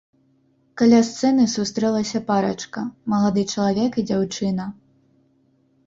Каля 0.81 1.01
сцэны 1.09 1.45
сустрэлася 1.57 2.23
парачка, 2.31 2.81
малады 3.15 3.47
чалавек 3.55 3.91
і 4.05 4.09
дзяўчына. 4.13 4.65